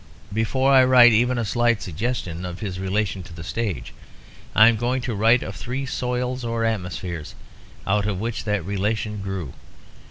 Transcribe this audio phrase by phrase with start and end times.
[0.33, 3.93] Before I write even a slight suggestion of his relation to the stage,
[4.55, 7.35] I am going to write of three soils or atmospheres
[7.85, 9.53] out of which that relation grew.